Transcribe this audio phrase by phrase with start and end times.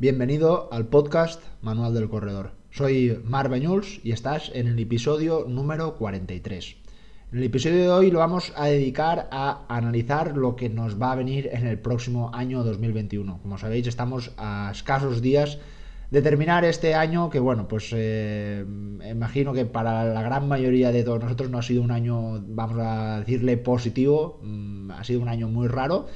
[0.00, 2.52] Bienvenido al podcast Manual del Corredor.
[2.70, 6.76] Soy Mar Bañuls y estás en el episodio número 43.
[7.32, 11.12] En el episodio de hoy lo vamos a dedicar a analizar lo que nos va
[11.12, 13.40] a venir en el próximo año 2021.
[13.42, 15.58] Como sabéis, estamos a escasos días
[16.10, 18.64] de terminar este año que, bueno, pues eh,
[19.06, 22.78] imagino que para la gran mayoría de todos nosotros no ha sido un año, vamos
[22.80, 26.06] a decirle, positivo, mm, ha sido un año muy raro.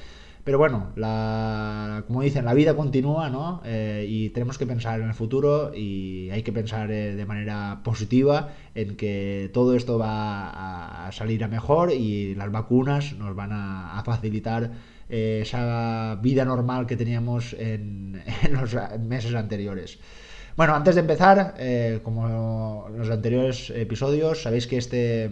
[0.44, 3.62] Pero bueno, la, como dicen, la vida continúa, ¿no?
[3.64, 7.80] Eh, y tenemos que pensar en el futuro y hay que pensar eh, de manera
[7.82, 13.52] positiva en que todo esto va a, salir a mejor y las vacunas nos van
[13.52, 14.72] a, facilitar
[15.08, 18.22] eh, esa vida normal que teníamos en
[18.52, 19.98] los meses anteriores.
[20.56, 25.28] Bueno, antes de empezar, eh, como los anteriores episodios, sabéis que este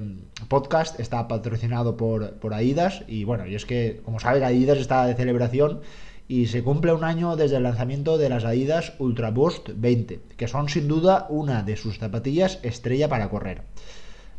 [0.49, 5.07] podcast está patrocinado por, por Aidas y bueno, y es que, como sabéis, Adidas está
[5.07, 5.81] de celebración
[6.27, 10.49] y se cumple un año desde el lanzamiento de las Adidas Ultra Boost 20, que
[10.49, 13.63] son sin duda una de sus zapatillas estrella para correr.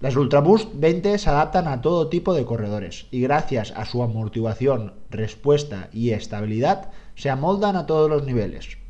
[0.02, 4.04] Las Ultra Boost 20 se adaptan a todo tipo de corredores y gracias a su
[4.04, 8.83] amortiguación, respuesta y estabilidad se amoldan a todos los niveles.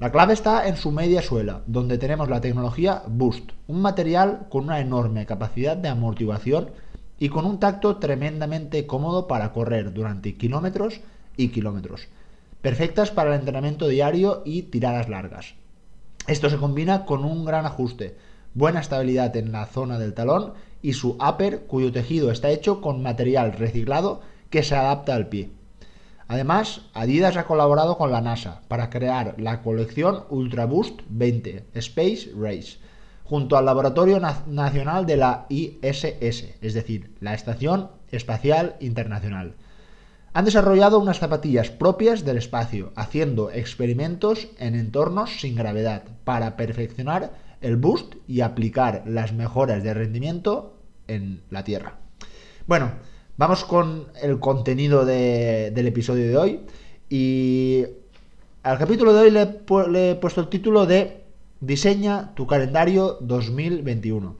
[0.00, 4.64] La clave está en su media suela, donde tenemos la tecnología Boost, un material con
[4.64, 6.70] una enorme capacidad de amortiguación
[7.18, 11.00] y con un tacto tremendamente cómodo para correr durante kilómetros
[11.36, 12.08] y kilómetros,
[12.60, 15.54] perfectas para el entrenamiento diario y tiradas largas.
[16.26, 18.16] Esto se combina con un gran ajuste,
[18.52, 23.00] buena estabilidad en la zona del talón y su upper cuyo tejido está hecho con
[23.00, 25.50] material reciclado que se adapta al pie.
[26.28, 32.30] Además, Adidas ha colaborado con la NASA para crear la colección Ultra Boost 20 Space
[32.36, 32.78] Race,
[33.24, 36.04] junto al Laboratorio Nacional de la ISS,
[36.60, 39.54] es decir, la Estación Espacial Internacional.
[40.32, 47.32] Han desarrollado unas zapatillas propias del espacio, haciendo experimentos en entornos sin gravedad para perfeccionar
[47.60, 51.98] el boost y aplicar las mejoras de rendimiento en la Tierra.
[52.66, 52.92] Bueno,
[53.36, 56.60] Vamos con el contenido del episodio de hoy.
[57.10, 57.84] Y
[58.62, 61.24] al capítulo de hoy le, he puesto el título de
[61.58, 64.36] Diseña tu calendario 2021.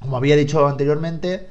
[0.00, 1.48] Como había dicho anteriormente,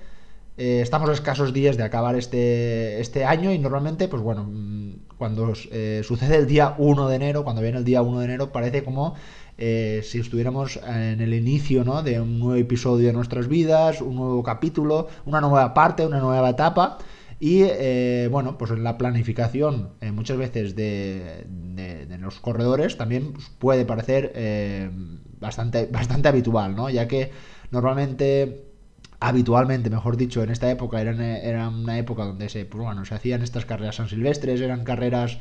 [0.58, 4.94] eh, estamos a escasos días de acabar este, este año y normalmente, pues bueno, mm,
[5.16, 8.52] cuando eh, sucede el día 1 de enero, cuando viene el día 1 de enero,
[8.52, 9.14] parece como
[9.62, 12.02] eh, si estuviéramos en el inicio ¿no?
[12.02, 16.50] de un nuevo episodio de nuestras vidas, un nuevo capítulo, una nueva parte, una nueva
[16.50, 16.98] etapa.
[17.42, 21.46] Y eh, bueno, pues en la planificación eh, muchas veces de,
[22.22, 24.32] los corredores también pues, puede parecer
[25.42, 26.90] bastante, bastante habitual, ¿no?
[26.90, 27.32] Ya que
[27.70, 28.64] normalmente
[29.20, 33.16] habitualmente, mejor dicho, en esta época era, era una época donde se, pues bueno, se
[33.16, 35.40] hacían estas carreras san silvestres, eran carreras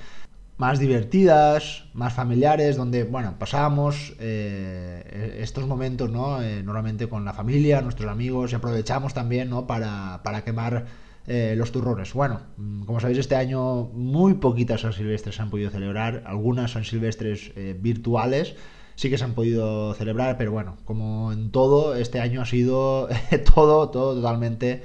[0.59, 6.43] más divertidas, más familiares, donde, bueno, pasábamos eh, estos momentos, ¿no?
[6.43, 9.69] Eh, normalmente con la familia, nuestros amigos, y aprovechamos también, ¿no?
[9.69, 10.87] Para, para quemar
[11.29, 12.13] eh, los turrones.
[12.13, 16.73] Bueno, mm, como sabéis, este año muy poquitas San Silvestres se han podido celebrar, algunas
[16.73, 18.57] San Silvestres virtuales
[18.97, 23.09] sí que se han podido celebrar, pero bueno, como en todo, este año ha sido
[23.55, 24.83] todo, todo totalmente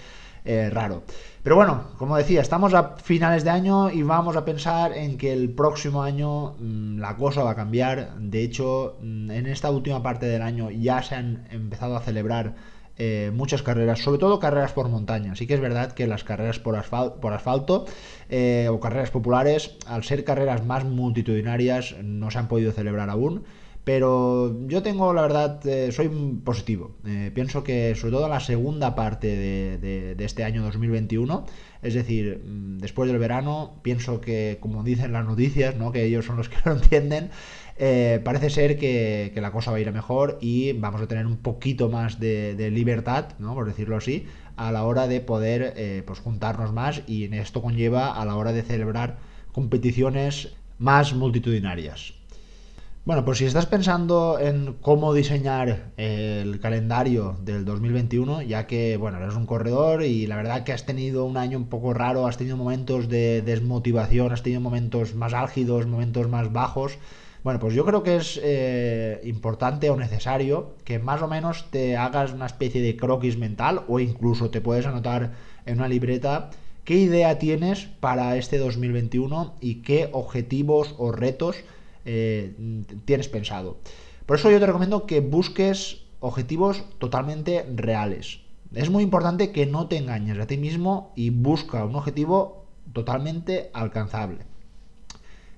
[0.70, 1.04] raro.
[1.44, 5.34] Pero bueno, como decía, estamos a finales de año y vamos a pensar en que
[5.34, 8.16] el próximo año mm, la cosa va a cambiar.
[8.18, 12.56] De hecho, mm, en esta última parte del año ya se han empezado a celebrar
[12.98, 15.36] eh, muchas carreras, sobre todo carreras por montaña.
[15.36, 17.86] Sí que es verdad que las carreras por, asfalto,
[18.30, 23.44] eh, o carreras populares, al ser carreras más multitudinarias, no se han podido celebrar aún.
[23.84, 26.08] Pero yo tengo, la verdad, eh, soy
[26.44, 26.96] positivo.
[27.06, 31.46] Eh, pienso que sobre todo en la segunda parte de, este año 2021,
[31.82, 35.92] es decir, mm, después del verano, pienso que, como dicen las noticias, ¿no?
[35.92, 37.30] que ellos son los que lo entienden,
[37.78, 41.38] eh, parece ser que, la cosa va a ir mejor y vamos a tener un
[41.38, 43.54] poquito más de, libertad, ¿no?
[43.54, 48.24] por decirlo así, a la hora de poder pues juntarnos más y esto conlleva a
[48.24, 49.18] la hora de celebrar
[49.52, 52.13] competiciones más multitudinarias.
[53.06, 59.18] Bueno, pues si estás pensando en cómo diseñar el calendario del 2021, ya que, bueno,
[59.18, 62.38] eres un corredor y la verdad que has tenido un año un poco raro, has
[62.38, 66.98] tenido momentos de desmotivación, has tenido momentos más álgidos, momentos más bajos,
[67.44, 71.98] bueno, pues yo creo que es eh, importante o necesario que más o menos te
[71.98, 75.34] hagas una especie de croquis mental o incluso te puedes anotar
[75.66, 76.52] en una libreta
[76.86, 81.66] qué idea tienes para este 2021 y qué objetivos o retos
[82.06, 82.54] eh,
[83.06, 83.78] tienes pensado.
[84.26, 88.40] Por eso yo te recomiendo que busques objetivos totalmente reales.
[88.74, 93.70] Es muy importante que no te engañes a ti mismo y busca un objetivo totalmente
[93.74, 94.46] alcanzable.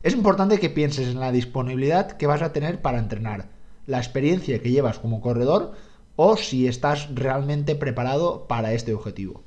[0.03, 3.49] Es importante que pienses en la disponibilidad que vas a tener para entrenar,
[3.87, 5.73] la experiencia que llevas como corredor
[6.15, 9.43] o si estás realmente preparado para este objetivo.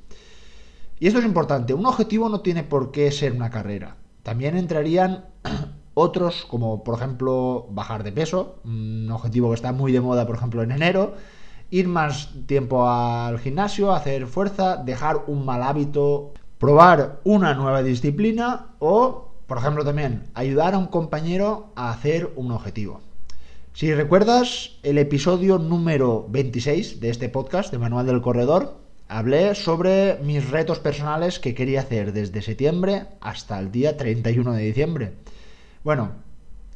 [1.01, 3.97] Y esto es importante, un objetivo no tiene por qué ser una carrera.
[4.23, 5.27] También entrarían
[5.99, 10.37] otros como por ejemplo bajar de peso, un objetivo que está muy de moda por
[10.37, 11.15] ejemplo en enero,
[11.71, 18.69] ir más tiempo al gimnasio, hacer fuerza, dejar un mal hábito, probar una nueva disciplina
[18.79, 23.01] o, por ejemplo, también ayudar a un compañero a hacer un objetivo.
[23.75, 30.19] Si recuerdas el episodio número 26 de este podcast de Manual del Corredor, hablé sobre
[30.23, 35.13] mis retos personales que quería hacer desde septiembre hasta el día 31 de diciembre.
[35.89, 36.11] Bueno,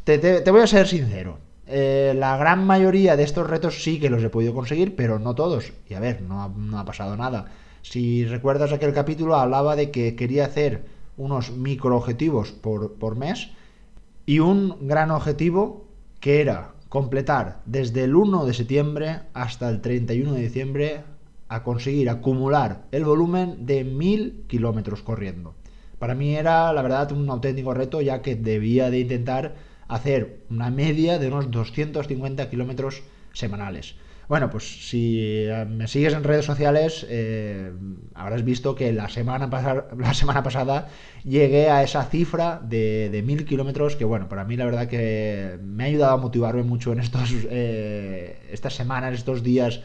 [0.05, 1.37] te, voy a ser sincero.
[1.67, 5.35] Eh, la gran mayoría de estos retos sí que los he podido conseguir, pero no
[5.35, 5.75] todos.
[5.87, 6.41] Y a ver, no
[6.79, 7.45] ha, pasado nada.
[7.83, 10.87] Si recuerdas aquel capítulo, hablaba de que quería hacer
[11.19, 13.51] unos micro objetivos por, por mes
[14.25, 15.85] y un gran objetivo
[16.19, 21.05] que era completar desde el 1 de septiembre hasta el 31 de diciembre
[21.49, 25.53] a conseguir acumular el volumen de 1000 kilómetros corriendo.
[26.03, 29.55] Para mí era, la verdad, un auténtico reto ya que debía de intentar
[29.87, 33.95] hacer una media de unos 250 kilómetros semanales.
[34.27, 37.71] Bueno, pues si eh, me sigues en redes sociales, eh,
[38.15, 39.49] habrás visto que la semana,
[40.43, 40.89] pasada
[41.23, 45.85] llegué a esa cifra de, de kilómetros, que bueno, para mí la verdad que me
[45.85, 49.83] ha ayudado a motivarme mucho en estos, eh, estas semanas, estos días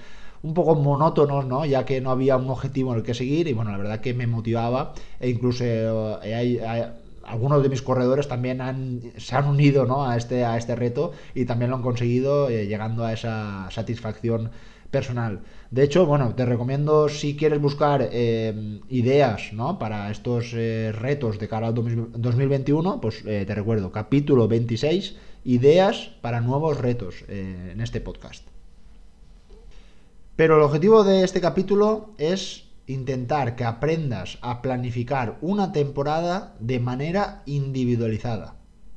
[0.48, 1.66] un poco monótonos, ¿no?
[1.66, 4.14] Ya que no había un objetivo en el que seguir y bueno, la verdad que
[4.14, 5.64] me motivaba e incluso
[6.22, 6.60] hay,
[7.28, 11.70] algunos de mis corredores también se han unido a, este, a este reto y también
[11.70, 14.50] lo han conseguido eh, llegando a esa satisfacción
[14.90, 15.42] personal.
[15.70, 21.50] De hecho, bueno, te recomiendo si quieres buscar eh, ideas para estos eh, retos de
[21.50, 28.57] cara al 2021, pues te recuerdo, capítulo 26, ideas para nuevos retos en este podcast.
[30.38, 36.80] Pero el objetivo de este capítulo es intentar que aprendas a planificar una temporada de
[36.80, 38.54] manera individualizada.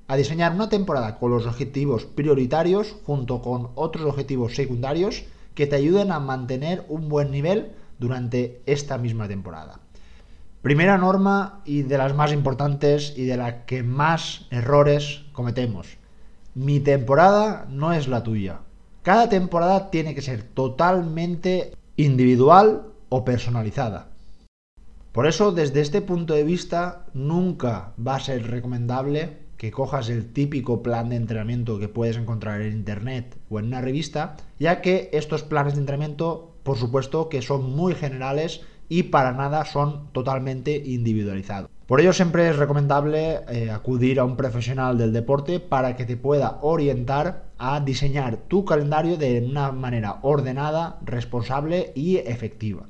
[0.07, 5.77] A diseñar una temporada con los objetivos prioritarios junto con otros objetivos secundarios que te
[5.77, 9.81] ayuden a mantener un buen nivel durante esta misma temporada.
[10.61, 15.97] Primera norma y de las más importantes y de la que más errores cometemos.
[16.55, 18.61] Mi temporada no es la tuya.
[19.03, 24.09] Cada temporada tiene que ser totalmente individual o personalizada.
[25.13, 30.33] Por eso, desde este punto de vista, nunca va a ser recomendable que cojas el
[30.33, 35.09] típico plan de entrenamiento que puedes encontrar en internet o en una revista, ya que
[35.13, 38.61] estos planes de entrenamiento, por supuesto, que son muy generales
[38.91, 41.71] y para nada son totalmente individualizados.
[41.87, 46.17] Por ello siempre es recomendable eh, acudir a un profesional del deporte para que te
[46.17, 52.87] pueda orientar a diseñar tu calendario de una manera ordenada, responsable y efectiva.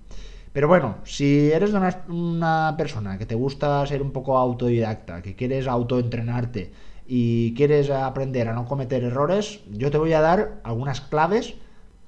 [0.52, 5.66] Pero bueno, si eres una, persona que te gusta ser un poco autodidacta, que quieres
[5.68, 6.72] autoentrenarte
[7.06, 11.54] y quieres aprender a no cometer errores, yo te voy a dar algunas claves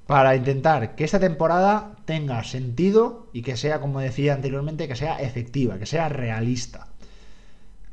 [0.07, 5.21] para intentar que esta temporada tenga sentido y que sea, como decía anteriormente, que sea
[5.21, 6.89] efectiva, que sea realista.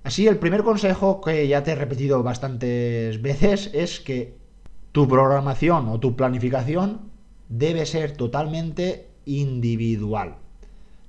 [0.03, 4.38] Así, el primer consejo que ya te he repetido bastantes veces es que
[4.91, 7.12] tu programación o tu planificación
[7.48, 10.36] debe ser totalmente individual.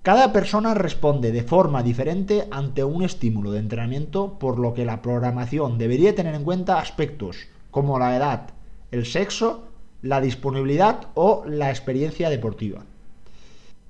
[0.03, 5.03] Cada persona responde de forma diferente ante un estímulo de entrenamiento, por lo que la
[5.03, 8.51] programación debería tener en cuenta aspectos como la edad,
[8.91, 9.65] el sexo,
[10.03, 12.85] la disponibilidad o la experiencia deportiva.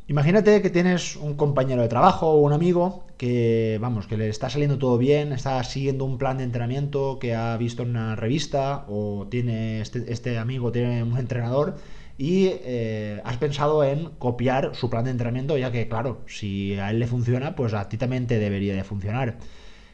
[0.09, 4.49] Imagínate que tienes un compañero de trabajo o un amigo que, vamos, que le está
[4.49, 8.87] saliendo todo bien, está siguiendo un plan de entrenamiento que ha visto en una revista
[8.89, 11.77] o tiene este, este amigo tiene un entrenador
[12.17, 16.89] y eh, has pensado en copiar su plan de entrenamiento, ya que, claro, si a
[16.89, 19.37] él le funciona, pues a ti también te debería de funcionar.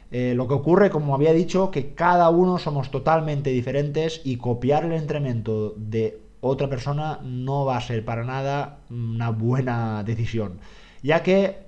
[0.09, 4.85] Eh, lo que ocurre, como había dicho, que cada uno somos totalmente diferentes y copiar
[4.85, 10.59] el entrenamiento de otra persona no va a ser para nada una buena decisión,
[11.03, 11.66] ya que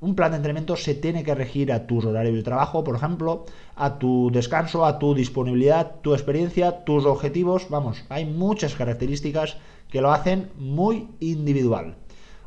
[0.00, 3.46] un plan de entrenamiento se tiene que regir a tus horarios de trabajo, por ejemplo,
[3.74, 7.68] a tu descanso, a tu disponibilidad, tu experiencia, tus objetivos.
[7.70, 9.56] Vamos, hay muchas características
[9.90, 11.96] que lo hacen muy individual.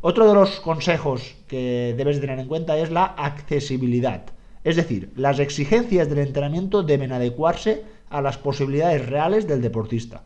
[0.02, 4.26] Otro de los consejos que debes tener en cuenta es la accesibilidad.
[4.64, 10.24] Es decir, las exigencias del entrenamiento deben adecuarse a las posibilidades reales del deportista.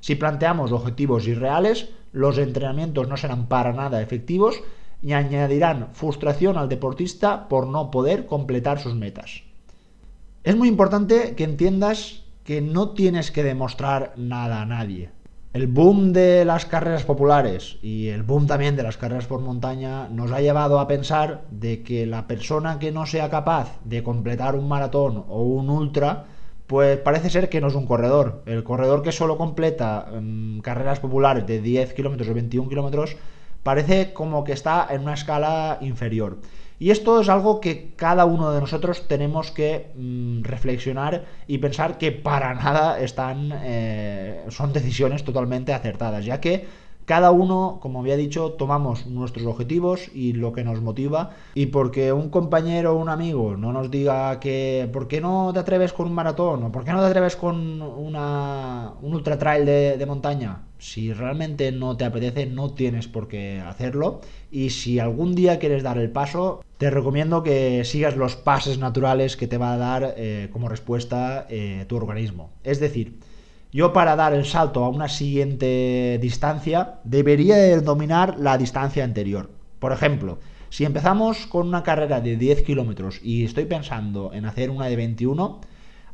[0.00, 4.62] Si planteamos objetivos irreales, los entrenamientos no serán para nada efectivos
[5.02, 9.42] y añadirán frustración al deportista por no poder completar sus metas.
[10.44, 15.10] Es muy importante que entiendas que no tienes que demostrar nada a nadie.
[15.52, 20.08] El boom de las carreras populares y el boom también de las carreras por montaña
[20.08, 24.54] nos ha llevado a pensar de que la persona que no sea capaz de completar
[24.54, 26.26] un maratón o un ultra,
[26.68, 28.44] pues parece ser que no es un corredor.
[28.46, 33.16] El corredor que solo completa um, carreras populares de 10 kilómetros o 21 kilómetros
[33.62, 36.38] parece como que está en una escala inferior.
[36.78, 41.98] Y esto es algo que cada uno de nosotros tenemos que mm, reflexionar y pensar
[41.98, 46.66] que para nada están, eh, son decisiones totalmente acertadas, ya que
[47.10, 51.30] cada uno, como había dicho, tomamos nuestros objetivos y lo que nos motiva.
[51.56, 55.58] Y porque un compañero o un amigo no nos diga que, ¿por qué no te
[55.58, 56.62] atreves con un maratón?
[56.62, 60.62] ¿O por qué no te atreves con una, un ultra trail de, montaña?
[60.78, 64.20] Si realmente no te apetece, no tienes por qué hacerlo.
[64.52, 69.36] Y si algún día quieres dar el paso, te recomiendo que sigas los pases naturales
[69.36, 72.52] que te va a dar eh, como respuesta eh, tu organismo.
[72.62, 73.18] Es decir,
[73.72, 79.50] yo para dar el salto a una siguiente distancia debería dominar la distancia anterior.
[79.78, 80.38] Por ejemplo,
[80.70, 84.96] si empezamos con una carrera de 10 kilómetros y estoy pensando en hacer una de
[84.96, 85.60] 21,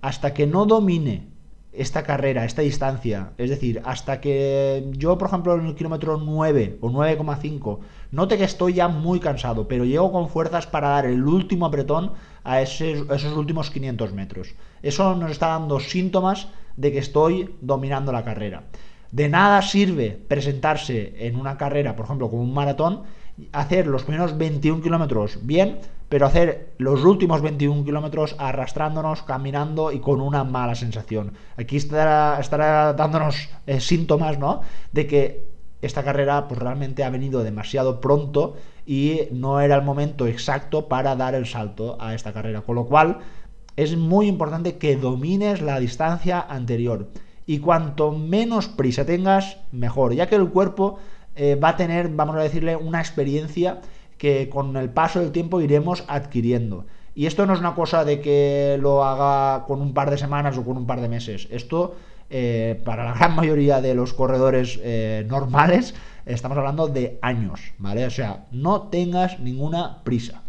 [0.02, 1.28] hasta que no domine
[1.72, 6.78] esta carrera, esta distancia, es decir, hasta que yo, por ejemplo, en el kilómetro 9
[6.80, 7.78] o 9,5,
[8.12, 12.12] note que estoy ya muy cansado, pero llego con fuerzas para dar el último apretón
[12.44, 14.54] a esos, esos últimos 500 metros.
[14.82, 18.64] Eso nos está dando síntomas de que estoy dominando la carrera.
[19.12, 23.02] De nada sirve presentarse en una carrera, por ejemplo, como un maratón,
[23.52, 25.78] hacer los primeros 21 kilómetros bien,
[26.08, 31.32] pero hacer los últimos 21 kilómetros arrastrándonos, caminando y con una mala sensación.
[31.56, 34.60] Aquí estará, estará dándonos eh, síntomas, ¿no?
[34.92, 35.48] De que
[35.82, 38.56] esta carrera pues realmente ha venido demasiado pronto
[38.86, 42.62] y no era el momento exacto para dar el salto a esta carrera.
[42.62, 43.18] Con lo cual
[43.76, 47.08] es muy importante que domines la distancia anterior.
[47.46, 50.98] Y cuanto menos prisa tengas, mejor, ya que el cuerpo
[51.36, 53.80] eh, va a tener, vamos a decirle, una experiencia
[54.18, 56.86] que con el paso del tiempo iremos adquiriendo.
[57.14, 60.58] Y esto no es una cosa de que lo haga con un par de semanas
[60.58, 61.46] o con un par de meses.
[61.50, 61.94] Esto,
[62.30, 68.04] eh, para la gran mayoría de los corredores eh, normales, estamos hablando de años, ¿vale?
[68.06, 70.42] O sea, no tengas ninguna prisa.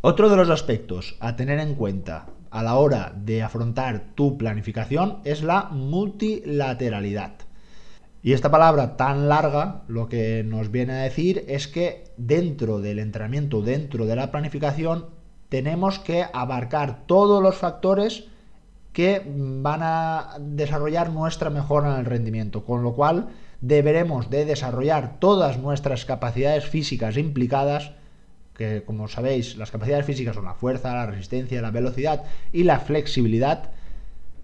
[0.00, 5.18] Otro de los aspectos a tener en cuenta a la hora de afrontar tu planificación
[5.24, 7.32] es la multilateralidad.
[8.22, 12.98] Y esta palabra tan larga lo que nos viene a decir es que dentro del
[12.98, 15.06] entrenamiento, dentro de la planificación,
[15.48, 18.24] tenemos que abarcar todos los factores
[18.92, 23.28] que van a desarrollar nuestra mejora en el rendimiento, con lo cual
[23.60, 27.92] deberemos de desarrollar todas nuestras capacidades físicas implicadas,
[28.58, 32.80] que como sabéis las capacidades físicas son la fuerza, la resistencia, la velocidad y la
[32.80, 33.70] flexibilidad,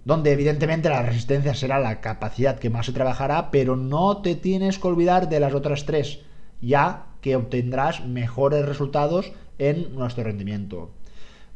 [0.04, 4.78] donde evidentemente la resistencia será la capacidad que más se trabajará, pero no te tienes
[4.78, 6.20] que olvidar de las otras tres,
[6.60, 10.90] ya que obtendrás mejores resultados en nuestro rendimiento.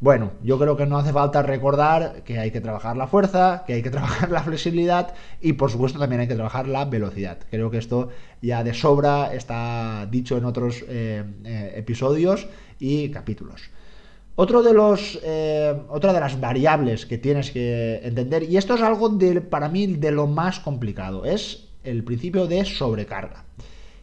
[0.00, 3.72] Bueno, yo creo que no hace falta recordar que hay que trabajar la fuerza, que
[3.72, 7.38] hay que trabajar la flexibilidad y por supuesto también hay que trabajar la velocidad.
[7.50, 12.46] Creo que esto ya de sobra está dicho en otros eh, eh, episodios
[12.78, 13.70] y capítulos.
[14.36, 18.82] Otro de los, eh, otra de las variables que tienes que entender, y esto es
[18.82, 23.46] algo de, para mí de lo más complicado, es el principio de sobrecarga.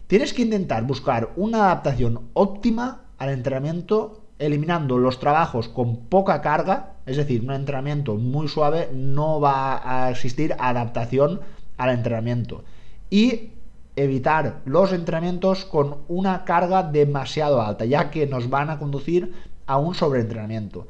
[0.08, 6.94] Tienes que intentar buscar una adaptación óptima al entrenamiento eliminando los trabajos con poca carga,
[7.06, 11.42] es decir, un entrenamiento muy suave, no va a existir adaptación
[11.78, 12.64] al entrenamiento.
[13.10, 13.52] Y
[13.96, 19.34] evitar los entrenamientos con una carga demasiado alta, ya que nos van a conducir
[19.68, 20.88] a un sobreentrenamiento.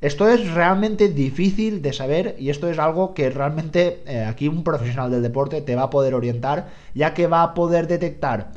[0.00, 4.64] Esto es realmente difícil de saber y esto es algo que realmente eh, aquí un
[4.64, 8.50] profesional del deporte te va a poder orientar, ya que va a poder detectar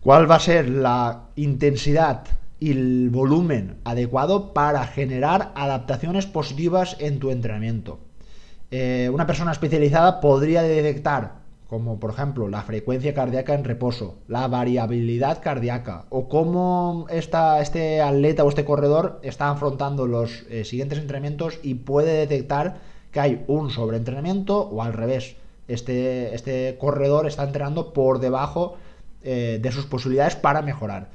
[0.00, 2.24] cuál va a ser la intensidad
[2.58, 8.00] y el volumen adecuado para generar adaptaciones positivas en tu entrenamiento.
[8.70, 14.46] Eh, una persona especializada podría detectar como por ejemplo la frecuencia cardíaca en reposo, la
[14.46, 21.58] variabilidad cardíaca o cómo este atleta o este corredor está afrontando los eh, siguientes entrenamientos
[21.62, 22.78] y puede detectar
[23.10, 25.36] que hay un sobreentrenamiento o al revés.
[25.68, 28.76] Este, este corredor está entrenando por debajo
[29.24, 31.08] eh, de sus posibilidades para mejorar.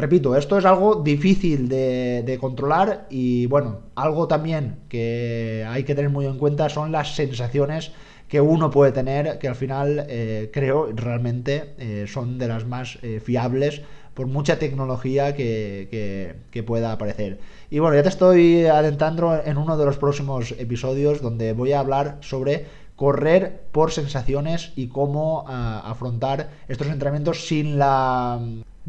[0.00, 6.10] Repito, esto es algo difícil de, controlar y bueno, algo también que hay que tener
[6.10, 7.92] muy en cuenta son las sensaciones
[8.26, 12.98] que uno puede tener, que al final eh, creo realmente eh, son de las más
[13.02, 13.82] eh, fiables
[14.14, 17.38] por mucha tecnología que, que, pueda aparecer.
[17.68, 21.80] Y bueno, ya te estoy adentrando en uno de los próximos episodios donde voy a
[21.80, 22.64] hablar sobre
[22.96, 28.40] correr por sensaciones y cómo ah, afrontar estos entrenamientos sin la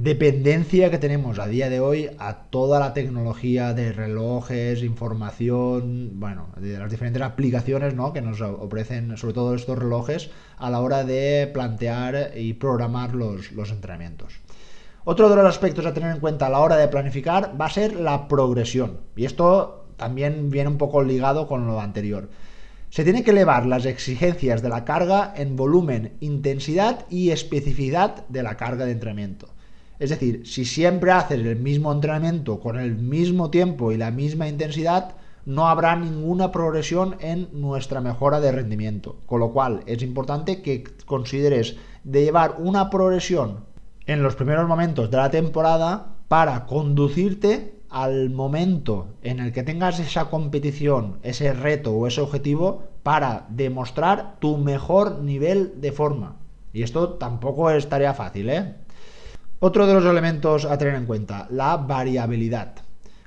[0.03, 6.47] dependencia que tenemos a día de hoy a toda la tecnología de relojes, información, bueno,
[6.57, 8.11] de las diferentes aplicaciones ¿no?
[8.11, 13.51] que nos ofrecen sobre todo estos relojes a la hora de plantear y programar los,
[13.69, 14.33] entrenamientos.
[15.03, 17.69] Otro de los aspectos a tener en cuenta a la hora de planificar va a
[17.69, 19.01] ser la progresión.
[19.15, 22.27] Y esto también viene un poco ligado con lo anterior.
[22.89, 28.41] Se tiene que elevar las exigencias de la carga en volumen, intensidad y especificidad de
[28.41, 29.47] la carga de entrenamiento.
[30.01, 34.47] Es decir, si siempre haces el mismo entrenamiento con el mismo tiempo y la misma
[34.47, 35.13] intensidad,
[35.45, 39.17] no habrá ninguna progresión en nuestra mejora de rendimiento.
[39.27, 43.59] Con lo cual es importante que consideres de llevar una progresión
[44.07, 49.99] en los primeros momentos de la temporada para conducirte al momento en el que tengas
[49.99, 56.37] esa competición, ese reto o ese objetivo para demostrar tu mejor nivel de forma.
[56.73, 58.75] Y esto tampoco es tarea fácil, ¿eh?
[59.63, 62.73] Otro de los elementos a tener en cuenta, la variabilidad.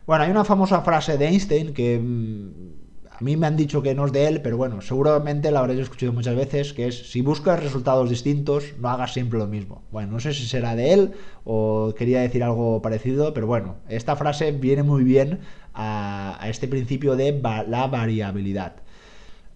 [0.04, 3.94] Bueno, hay una famosa frase de Einstein que mm, a mí me han dicho que
[3.94, 7.20] no es de él, pero bueno, seguramente la habréis escuchado muchas veces, que es si
[7.20, 9.84] buscas resultados distintos, no hagas siempre lo mismo.
[9.92, 11.12] Bueno, no sé si será de él
[11.44, 15.38] o quería decir algo parecido, pero bueno, esta frase viene muy bien
[15.72, 18.74] a, a este principio de la variabilidad.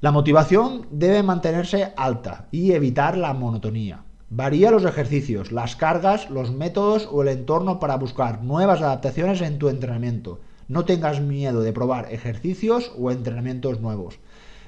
[0.01, 4.05] La motivación debe mantenerse alta y evitar la monotonía.
[4.31, 9.59] Varía los ejercicios, las cargas, los métodos o el entorno para buscar nuevas adaptaciones en
[9.59, 10.39] tu entrenamiento.
[10.69, 14.19] No tengas miedo de probar ejercicios o entrenamientos nuevos.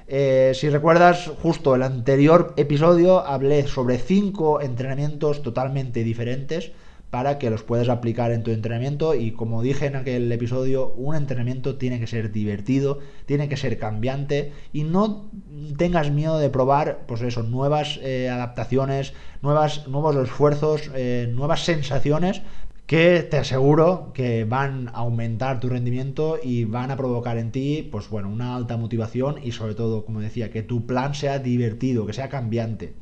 [0.07, 6.73] Eh, si recuerdas justo el anterior episodio hablé sobre cinco entrenamientos totalmente diferentes
[7.11, 11.17] para que los puedas aplicar en tu entrenamiento y como dije en aquel episodio, un
[11.17, 15.31] entrenamiento tiene que ser divertido, tiene que ser cambiante y no
[15.77, 22.43] tengas miedo de probar pues eso, nuevas eh, adaptaciones, nuevas, nuevos esfuerzos, eh, nuevas sensaciones
[22.87, 27.89] que te aseguro que van a aumentar tu rendimiento y van a provocar en ti,
[27.91, 32.05] pues bueno, una alta motivación y sobre todo, como decía, que tu plan sea divertido,
[32.05, 32.95] que sea cambiante.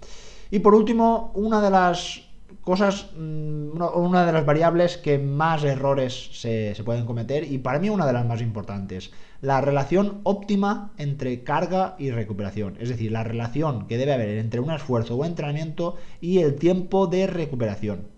[0.50, 2.27] Y por último, una de las
[2.68, 7.88] cosas, mm, una de las variables que más errores se, pueden cometer y para mí
[7.88, 13.24] una de las más importantes, la relación óptima entre carga y recuperación, es decir, la
[13.24, 18.08] relación que debe haber entre un esfuerzo o entrenamiento y el tiempo de recuperación.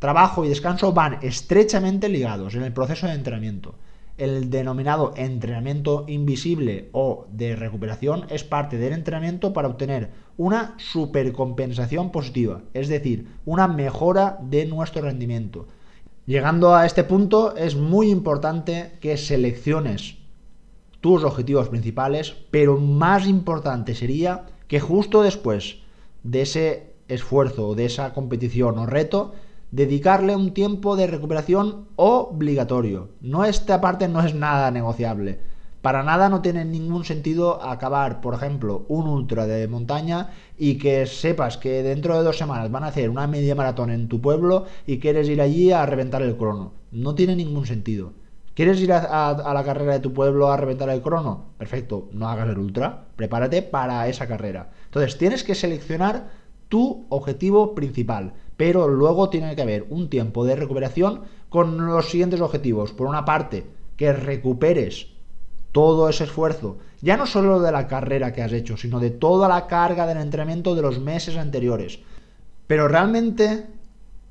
[0.00, 3.76] Trabajo y descanso van estrechamente ligados en el proceso de entrenamiento
[4.18, 12.10] el denominado entrenamiento invisible o de recuperación es parte del entrenamiento para obtener una supercompensación
[12.10, 15.68] positiva, es decir, una mejora de nuestro rendimiento.
[16.26, 20.18] Llegando a este punto es muy importante que selecciones
[21.00, 25.78] tus objetivos principales, pero más importante sería que justo después
[26.22, 29.34] de ese esfuerzo, de esa competición o reto,
[29.72, 33.08] dedicarle un tiempo de recuperación obligatorio.
[33.20, 35.40] No esta parte no es nada negociable.
[35.82, 41.06] Para nada no tiene ningún sentido acabar, por ejemplo, un ultra de montaña y que
[41.06, 44.66] sepas que dentro de dos semanas van a hacer una media maratón en tu pueblo
[44.86, 46.72] y quieres ir allí a reventar el crono.
[46.92, 48.12] No tiene ningún sentido.
[48.54, 51.46] ¿Quieres ir a, a, la carrera de tu pueblo a reventar el crono?
[51.58, 54.70] Perfecto, no hagas el ultra, prepárate para esa carrera.
[54.84, 56.30] Entonces tienes que seleccionar
[56.68, 62.40] tu objetivo principal pero luego tiene que haber un tiempo de recuperación con los siguientes
[62.40, 62.92] objetivos.
[62.92, 63.66] Por una parte,
[63.96, 65.08] que recuperes
[65.72, 69.48] todo ese esfuerzo, ya no solo de la carrera que has hecho, sino de toda
[69.48, 71.98] la carga del entrenamiento de los meses anteriores.
[72.66, 73.66] Pero realmente,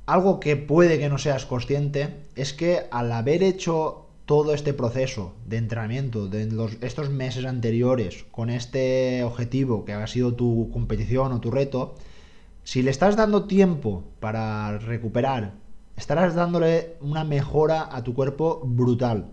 [0.06, 5.34] algo que puede que no seas consciente es que al haber hecho todo este proceso
[5.46, 6.48] de entrenamiento de
[6.82, 11.96] estos meses anteriores con este objetivo que ha sido tu competición o tu reto,
[12.64, 15.56] si le estás dando tiempo para recuperar,
[15.98, 19.32] estarás dándole una mejora a tu cuerpo brutal.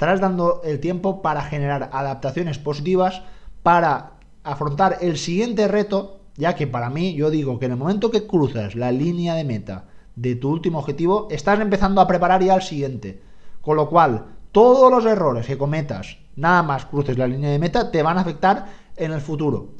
[0.00, 3.20] Estarás dando el tiempo para generar adaptaciones positivas
[3.62, 4.12] para
[4.44, 8.26] afrontar el siguiente reto, ya que para mí yo digo que en el momento que
[8.26, 12.62] cruzas la línea de meta de tu último objetivo, estás empezando a preparar ya el
[12.62, 13.20] siguiente.
[13.60, 17.90] Con lo cual, todos los errores que cometas, nada más cruces la línea de meta,
[17.90, 19.72] te van a afectar en el futuro.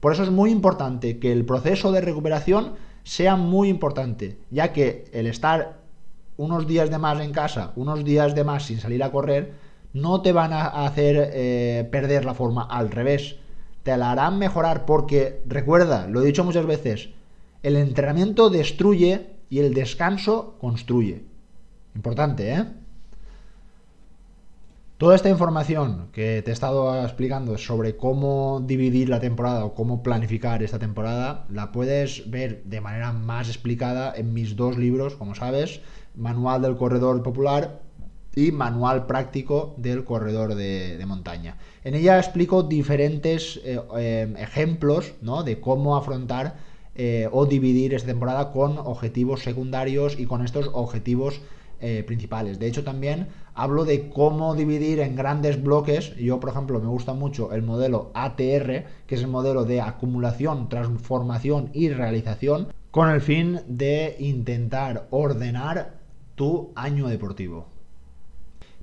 [0.00, 5.10] Por eso es muy importante que el proceso de recuperación sea muy importante, ya que
[5.12, 5.82] el estar
[6.38, 9.52] unos días de más en casa, unos días de más sin salir a correr,
[9.92, 13.36] no te van a hacer eh, perder la forma al revés.
[13.82, 17.10] te la harán mejorar porque, recuerda, lo he dicho muchas veces,
[17.62, 21.24] el entrenamiento destruye y el descanso construye.
[21.94, 22.64] Importante, ¿eh?
[24.98, 30.02] Toda esta información que te he estado explicando sobre cómo dividir la temporada o cómo
[30.02, 35.36] planificar esta temporada, la puedes ver de manera más explicada en mis dos libros, como
[35.36, 35.80] sabes,
[36.18, 37.80] Manual del Corredor Popular
[38.34, 41.56] y Manual Práctico del Corredor de, Montaña.
[41.84, 46.56] En ella explico diferentes eh, eh, ejemplos de cómo afrontar
[46.94, 51.40] eh, o dividir esta temporada con objetivos secundarios y con estos objetivos
[52.06, 52.58] principales.
[52.58, 56.12] De hecho, también hablo de cómo dividir en grandes bloques.
[56.16, 60.68] Yo, por ejemplo, me gusta mucho el modelo ATR, que es el modelo de acumulación,
[60.68, 65.97] transformación y realización, con el fin de intentar ordenar
[66.38, 67.66] tu año deportivo.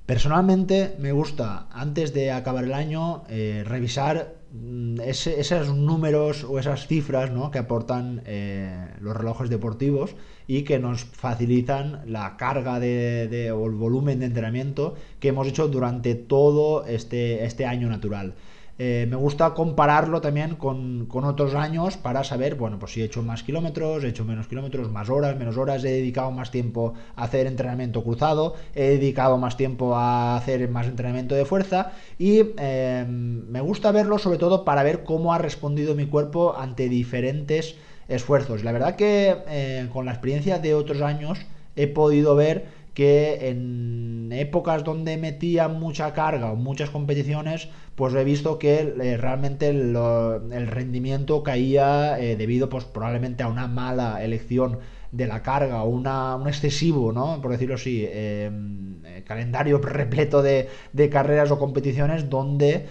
[0.06, 6.86] Personalmente me gusta, antes de acabar el año, eh, revisar mm, esos números o esas
[6.86, 10.14] cifras que aportan eh, los relojes deportivos
[10.46, 15.66] y que nos facilitan la carga de, o el volumen de entrenamiento que hemos hecho
[15.66, 18.34] durante todo este, este año natural.
[18.78, 23.22] Eh, me gusta compararlo también con, otros años para saber, bueno, pues si he hecho
[23.22, 27.24] más kilómetros, he hecho menos kilómetros, más horas, menos horas, he dedicado más tiempo a
[27.24, 33.48] hacer entrenamiento cruzado, he dedicado más tiempo a hacer más entrenamiento de fuerza y em,
[33.48, 37.76] me gusta verlo sobre todo para ver cómo ha respondido mi cuerpo ante diferentes
[38.08, 38.62] esfuerzos.
[38.62, 41.38] La verdad que eh, con la experiencia de otros años
[41.76, 48.24] he podido ver que en épocas donde metía mucha carga o muchas competiciones, pues he
[48.24, 54.78] visto que eh, realmente el rendimiento caía eh, debido pues probablemente a una mala elección
[55.12, 57.42] de la carga una, un excesivo, ¿no?
[57.42, 60.66] por decirlo así, em, eh, calendario repleto de
[61.12, 62.86] carreras o competiciones donde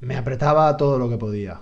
[0.00, 1.60] me apretaba todo lo que podía.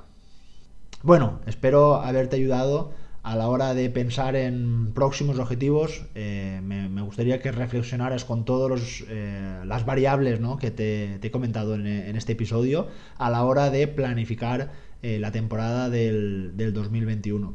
[1.02, 2.92] Bueno, espero haberte ayudado
[3.22, 9.04] a la hora de pensar en próximos objetivos, eh, me, gustaría que reflexionaras con todas
[9.08, 14.72] eh, las variables que te, he comentado en, este episodio a la hora de planificar
[15.02, 17.54] eh, la temporada del, del 2021.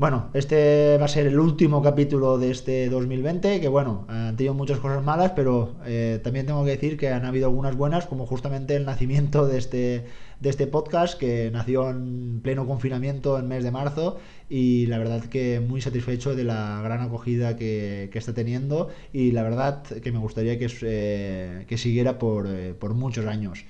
[0.00, 4.54] Bueno, este va a ser el último capítulo de este 2020, que bueno, han tenido
[4.54, 8.24] muchas cosas malas, pero eh, también tengo que decir que han habido algunas buenas, como
[8.24, 10.06] justamente el nacimiento de este,
[10.40, 15.22] de este podcast, que nació en pleno confinamiento en mes de marzo, y la verdad
[15.26, 20.18] que muy satisfecho de la gran acogida que, está teniendo, y la verdad que me
[20.18, 23.66] gustaría que, eh, que siguiera por, eh, por muchos años.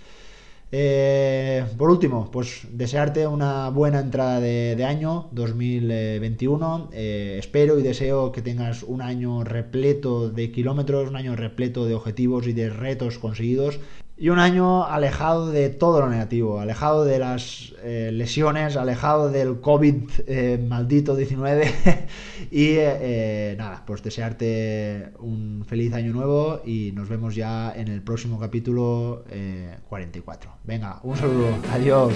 [0.72, 6.90] Eh, por último, pues desearte una buena entrada de, año 2021.
[6.92, 11.94] Eh, espero y deseo que tengas un año repleto de kilómetros, un año repleto de
[11.94, 13.80] objetivos y de retos conseguidos
[14.20, 19.62] y un año alejado de todo lo negativo, alejado de las eh, lesiones, alejado del
[19.62, 21.72] COVID eh, maldito 19
[22.50, 28.02] y eh, nada, pues desearte un feliz año nuevo y nos vemos ya en el
[28.02, 29.24] próximo capítulo
[29.88, 30.50] 44.
[30.64, 32.12] Venga, un saludo, adiós.